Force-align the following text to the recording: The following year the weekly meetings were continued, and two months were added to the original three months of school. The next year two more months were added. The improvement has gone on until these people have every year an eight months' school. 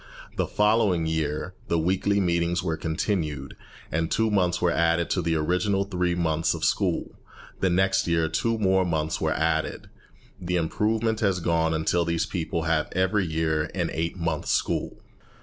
The 0.35 0.47
following 0.47 1.05
year 1.05 1.53
the 1.67 1.77
weekly 1.77 2.19
meetings 2.19 2.63
were 2.63 2.75
continued, 2.75 3.55
and 3.91 4.09
two 4.09 4.31
months 4.31 4.59
were 4.59 4.71
added 4.71 5.11
to 5.11 5.21
the 5.21 5.35
original 5.35 5.83
three 5.83 6.15
months 6.15 6.55
of 6.55 6.63
school. 6.63 7.11
The 7.59 7.69
next 7.69 8.07
year 8.07 8.27
two 8.27 8.57
more 8.57 8.83
months 8.83 9.21
were 9.21 9.31
added. 9.33 9.91
The 10.39 10.55
improvement 10.55 11.19
has 11.19 11.39
gone 11.39 11.75
on 11.75 11.81
until 11.81 12.03
these 12.03 12.25
people 12.25 12.63
have 12.63 12.89
every 12.93 13.27
year 13.27 13.69
an 13.75 13.91
eight 13.93 14.17
months' 14.17 14.49
school. 14.49 15.03